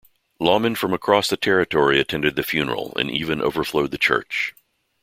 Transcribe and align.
Lawman 0.39 0.73
from 0.73 0.95
across 0.95 1.27
the 1.29 1.37
territory 1.37 1.99
attended 1.99 2.35
the 2.35 2.41
funeral 2.41 2.91
and 2.97 3.11
even 3.11 3.39
overflowed 3.39 3.91
the 3.91 3.99
church. 3.99 4.55